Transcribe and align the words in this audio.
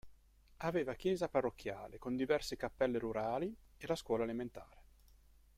Aveva 0.63 0.95
Chiesa 0.95 1.27
parrocchiale 1.29 1.99
con 1.99 2.15
diverse 2.15 2.55
Cappelle 2.55 2.97
rurali 2.97 3.55
e 3.77 3.85
la 3.85 3.93
Scuola 3.93 4.23
Elementare. 4.23 4.81